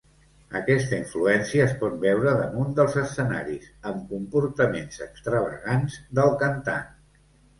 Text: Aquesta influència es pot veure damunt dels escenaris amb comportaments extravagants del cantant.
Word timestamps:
Aquesta 0.59 0.95
influència 0.99 1.65
es 1.65 1.73
pot 1.81 1.97
veure 2.05 2.31
damunt 2.39 2.71
dels 2.79 2.95
escenaris 3.03 3.69
amb 3.91 4.07
comportaments 4.15 5.03
extravagants 5.09 5.99
del 6.21 6.33
cantant. 6.45 6.91